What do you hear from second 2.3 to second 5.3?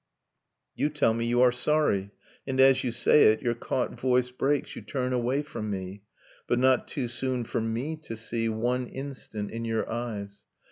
and as you say it Your caught voice breaks, you turn